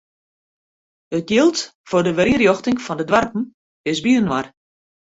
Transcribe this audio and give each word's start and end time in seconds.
It 1.17 1.25
jild 1.33 1.57
foar 1.89 2.03
de 2.05 2.13
werynrjochting 2.17 2.77
fan 2.85 2.99
de 2.99 3.05
doarpen 3.09 3.43
is 3.91 3.99
byinoar. 4.03 4.45